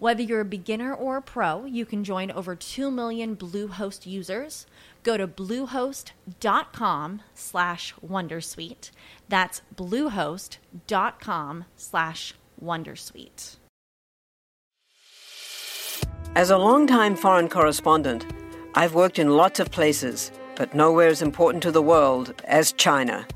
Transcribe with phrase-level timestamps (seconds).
[0.00, 4.64] Whether you're a beginner or a pro, you can join over 2 million Bluehost users.
[5.02, 8.92] Go to bluehost.com slash wondersuite.
[9.28, 12.34] That's bluehost.com slash
[12.64, 13.56] wondersuite.
[16.34, 18.24] As a longtime foreign correspondent,
[18.74, 23.26] I've worked in lots of places, but nowhere as important to the world as China.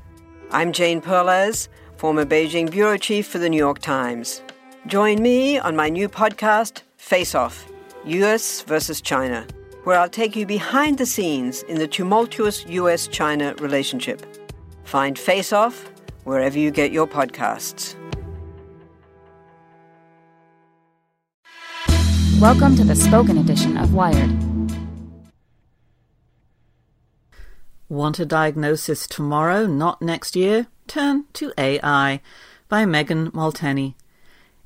[0.49, 4.41] I'm Jane Perlez former Beijing bureau chief for the New York Times.
[4.87, 7.67] Join me on my new podcast, Face Off
[8.05, 9.47] US versus China,
[9.83, 14.23] where I'll take you behind the scenes in the tumultuous US China relationship.
[14.83, 15.89] Find Face Off
[16.23, 17.95] wherever you get your podcasts.
[22.39, 24.29] Welcome to the spoken edition of Wired.
[27.89, 30.67] Want a diagnosis tomorrow, not next year?
[30.85, 32.21] Turn to AI
[32.69, 33.95] by Megan Molteni.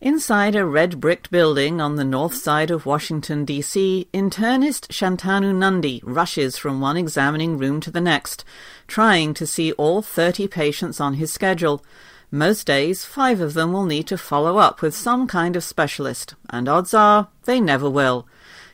[0.01, 5.99] Inside a red bricked building on the north side of Washington, D.C., internist Shantanu Nundy
[6.05, 8.45] rushes from one examining room to the next,
[8.87, 11.83] trying to see all 30 patients on his schedule.
[12.31, 16.33] Most days, five of them will need to follow up with some kind of specialist,
[16.49, 18.25] and odds are they never will.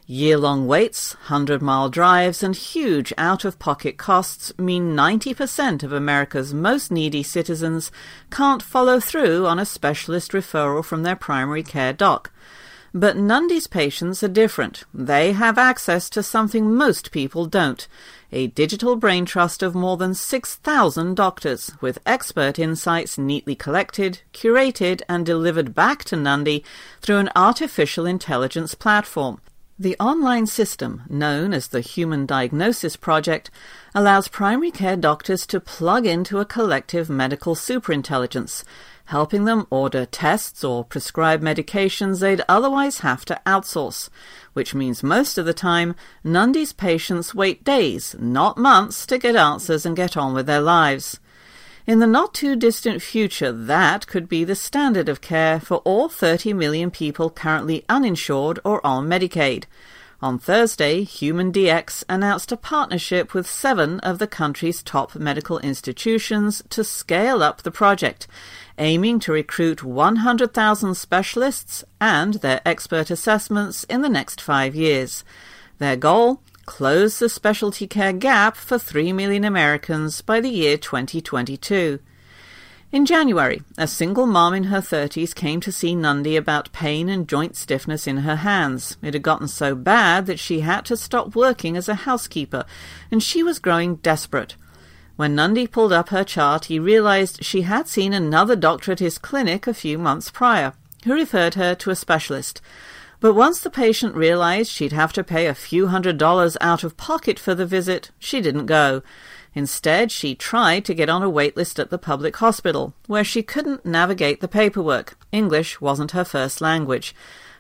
[0.07, 5.91] Year long waits, 100 mile drives, and huge out of pocket costs mean 90% of
[5.91, 7.91] America's most needy citizens
[8.29, 12.29] can't follow through on a specialist referral from their primary care doc.
[12.93, 14.83] But Nundy's patients are different.
[14.93, 17.87] They have access to something most people don't
[18.31, 25.01] a digital brain trust of more than 6,000 doctors, with expert insights neatly collected, curated,
[25.07, 26.63] and delivered back to Nundy
[27.01, 29.39] through an artificial intelligence platform.
[29.77, 33.51] The online system, known as the Human Diagnosis Project,
[33.93, 38.63] allows primary care doctors to plug into a collective medical superintelligence,
[39.07, 44.07] helping them order tests or prescribe medications they'd otherwise have to outsource,
[44.53, 45.93] which means most of the time
[46.23, 51.19] Nundy's patients wait days, not months, to get answers and get on with their lives.
[51.87, 56.09] In the not too distant future, that could be the standard of care for all
[56.09, 59.65] 30 million people currently uninsured or on Medicaid.
[60.19, 66.63] On Thursday, Human DX announced a partnership with seven of the country's top medical institutions
[66.71, 68.25] to scale up the project,
[68.79, 75.23] aiming to recruit 100,000 specialists and their expert assessments in the next five years.
[75.77, 76.41] Their goal?
[76.65, 81.99] Close the specialty care gap for 3 million Americans by the year 2022.
[82.91, 87.27] In January, a single mom in her 30s came to see Nundy about pain and
[87.27, 88.95] joint stiffness in her hands.
[89.01, 92.63] It had gotten so bad that she had to stop working as a housekeeper,
[93.11, 94.55] and she was growing desperate.
[95.17, 99.17] When Nundy pulled up her chart, he realized she had seen another doctor at his
[99.17, 100.73] clinic a few months prior,
[101.03, 102.61] who referred her to a specialist.
[103.19, 106.97] But once the patient realized she'd have to pay a few hundred dollars out of
[106.97, 109.01] pocket for the visit, she didn't go.
[109.53, 113.41] Instead, she tried to get on a wait list at the public hospital, where she
[113.41, 115.17] couldn't navigate the paperwork.
[115.31, 117.15] English wasn't her first language.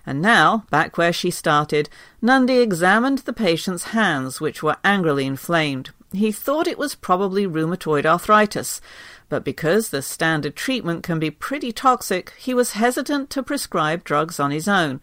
[0.05, 1.89] And now, back where she started,
[2.21, 5.91] Nundy examined the patient's hands, which were angrily inflamed.
[6.11, 8.81] He thought it was probably rheumatoid arthritis,
[9.29, 14.39] but because the standard treatment can be pretty toxic, he was hesitant to prescribe drugs
[14.39, 15.01] on his own.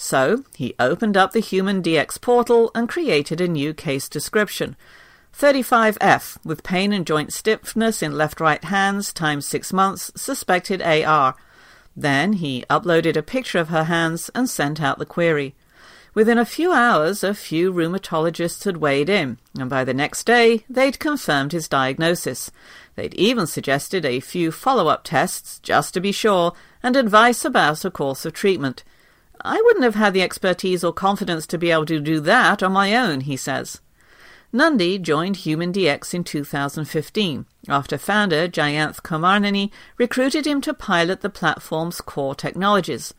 [0.00, 4.76] So he opened up the Human DX portal and created a new case description.
[5.36, 11.34] 35F, with pain and joint stiffness in left right hands, times six months, suspected AR.
[11.96, 15.56] Then he uploaded a picture of her hands and sent out the query.
[16.14, 20.64] Within a few hours, a few rheumatologists had weighed in, and by the next day,
[20.70, 22.52] they'd confirmed his diagnosis.
[22.94, 26.52] They'd even suggested a few follow up tests, just to be sure,
[26.84, 28.84] and advice about a course of treatment.
[29.42, 32.72] I wouldn't have had the expertise or confidence to be able to do that on
[32.72, 33.80] my own, he says.
[34.52, 42.00] Nundy joined HumanDx in 2015 after founder Jayanth Komarneni recruited him to pilot the platform's
[42.00, 43.12] core technologies.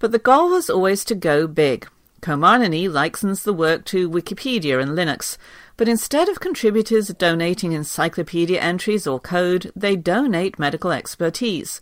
[0.00, 1.88] But the goal was always to go big.
[2.20, 5.36] Komarneni likens the work to Wikipedia and Linux,
[5.76, 11.80] but instead of contributors donating encyclopedia entries or code, they donate medical expertise.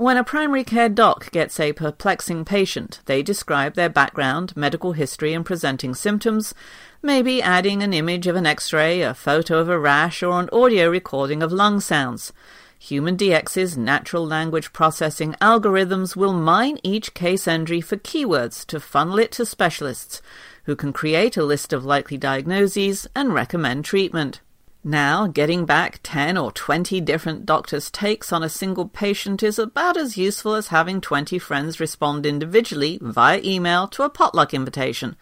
[0.00, 5.34] When a primary care doc gets a perplexing patient, they describe their background, medical history,
[5.34, 6.54] and presenting symptoms,
[7.02, 10.48] maybe adding an image of an x ray, a photo of a rash, or an
[10.54, 12.32] audio recording of lung sounds.
[12.80, 19.32] HumanDx's natural language processing algorithms will mine each case entry for keywords to funnel it
[19.32, 20.22] to specialists,
[20.64, 24.40] who can create a list of likely diagnoses and recommend treatment.
[24.82, 29.98] Now, getting back 10 or 20 different doctors' takes on a single patient is about
[29.98, 35.16] as useful as having 20 friends respond individually via email to a potluck invitation.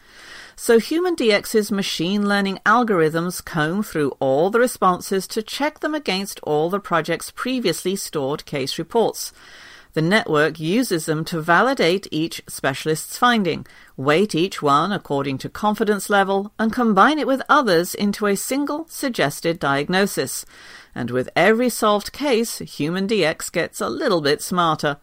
[0.54, 6.70] So HumanDx's machine learning algorithms comb through all the responses to check them against all
[6.70, 9.32] the project's previously stored case reports.
[9.98, 13.66] The network uses them to validate each specialist's finding,
[13.96, 18.86] weight each one according to confidence level, and combine it with others into a single
[18.88, 20.46] suggested diagnosis.
[20.94, 24.98] And with every solved case, Human DX gets a little bit smarter.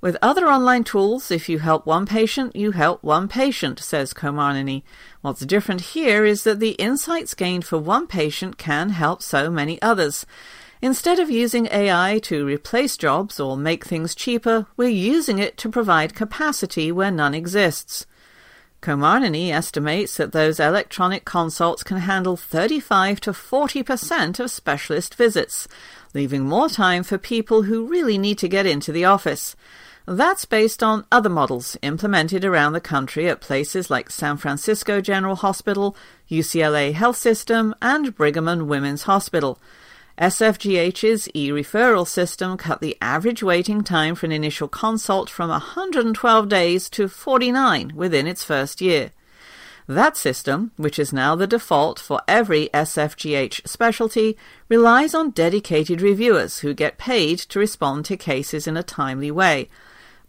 [0.00, 4.82] With other online tools, if you help one patient, you help one patient, says Komarneni.
[5.20, 9.80] What's different here is that the insights gained for one patient can help so many
[9.82, 10.24] others.
[10.84, 15.68] Instead of using AI to replace jobs or make things cheaper, we're using it to
[15.68, 18.04] provide capacity where none exists.
[18.82, 25.68] Komarneni estimates that those electronic consults can handle 35 to 40% of specialist visits,
[26.14, 29.54] leaving more time for people who really need to get into the office.
[30.04, 35.36] That's based on other models implemented around the country at places like San Francisco General
[35.36, 35.96] Hospital,
[36.28, 39.60] UCLA Health System, and Brigham and Women's Hospital.
[40.18, 46.90] SFGH's e-referral system cut the average waiting time for an initial consult from 112 days
[46.90, 49.10] to 49 within its first year.
[49.88, 54.36] That system, which is now the default for every SFGH specialty,
[54.68, 59.68] relies on dedicated reviewers who get paid to respond to cases in a timely way.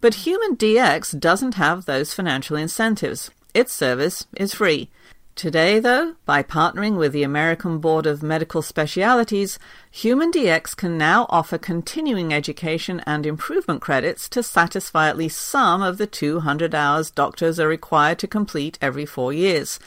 [0.00, 3.30] But Human DX doesn't have those financial incentives.
[3.54, 4.90] Its service is free.
[5.36, 9.58] Today, though, by partnering with the American Board of Medical Specialities,
[9.92, 15.98] HumanDx can now offer continuing education and improvement credits to satisfy at least some of
[15.98, 19.80] the 200 hours doctors are required to complete every four years.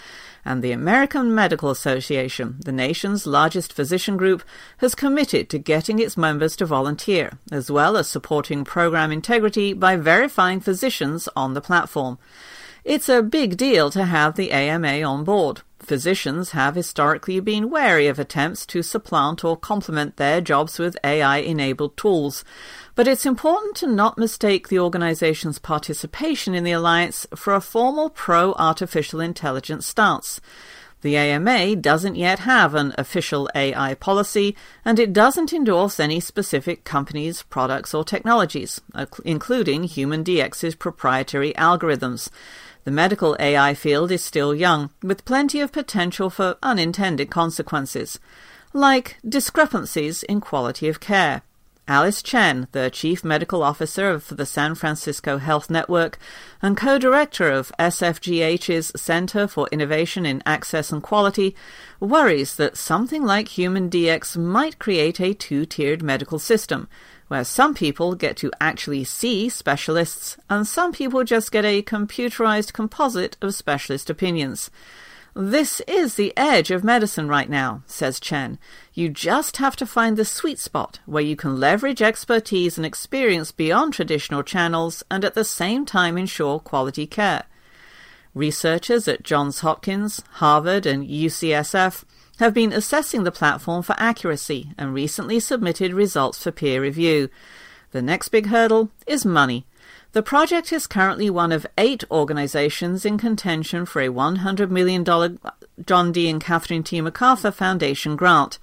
[0.43, 4.43] And the American Medical Association, the nation's largest physician group,
[4.79, 9.95] has committed to getting its members to volunteer, as well as supporting program integrity by
[9.95, 12.17] verifying physicians on the platform.
[12.87, 15.61] It's a big deal to have the AMA on board.
[15.77, 21.39] Physicians have historically been wary of attempts to supplant or complement their jobs with AI
[21.39, 22.45] enabled tools.
[22.95, 28.09] But it's important to not mistake the organization's participation in the alliance for a formal
[28.09, 30.39] pro artificial intelligence stance.
[31.01, 36.83] The AMA doesn't yet have an official AI policy, and it doesn't endorse any specific
[36.83, 42.29] companies, products, or technologies, uh, including HumanDx's proprietary algorithms.
[42.83, 48.19] The medical AI field is still young, with plenty of potential for unintended consequences,
[48.73, 51.43] like discrepancies in quality of care.
[51.89, 56.19] Alice Chen, the Chief Medical Officer of the San Francisco Health Network
[56.61, 61.55] and co-director of SFGH's Center for Innovation in Access and Quality,
[62.01, 66.89] worries that something like Human DX might create a two-tiered medical system,
[67.29, 72.73] where some people get to actually see specialists and some people just get a computerized
[72.73, 74.69] composite of specialist opinions.
[75.39, 78.57] This is the edge of medicine right now, says Chen.
[78.95, 83.51] You just have to find the sweet spot where you can leverage expertise and experience
[83.51, 87.43] beyond traditional channels and at the same time ensure quality care.
[88.33, 92.03] Researchers at Johns Hopkins, Harvard, and UCSF
[92.39, 97.29] have been assessing the platform for accuracy and recently submitted results for peer review.
[97.91, 99.66] The next big hurdle is money.
[100.13, 105.03] The project is currently one of eight organizations in contention for a $100 million
[105.85, 106.29] John D.
[106.29, 107.01] and Catherine T.
[107.01, 108.57] MacArthur Foundation grant.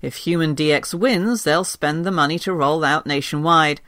[0.00, 3.80] If Human DX wins, they'll spend the money to roll out nationwide.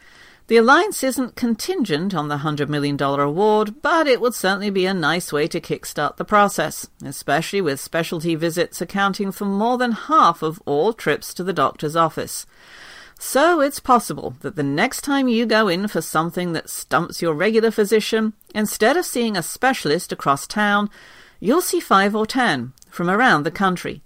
[0.47, 4.93] The alliance isn't contingent on the $100 million award, but it would certainly be a
[4.93, 10.43] nice way to kickstart the process, especially with specialty visits accounting for more than half
[10.43, 12.45] of all trips to the doctor's office.
[13.19, 17.35] So it's possible that the next time you go in for something that stumps your
[17.35, 20.91] regular physician, instead of seeing a specialist across town,
[21.41, 24.03] you'll see five or ten from around the country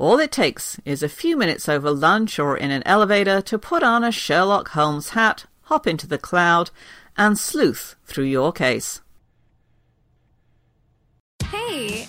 [0.00, 3.82] All it takes is a few minutes over lunch or in an elevator to put
[3.82, 6.70] on a Sherlock Holmes hat, hop into the cloud,
[7.18, 9.02] and sleuth through your case.
[11.44, 12.08] Hey,